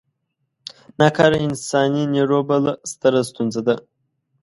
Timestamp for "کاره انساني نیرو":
1.15-2.39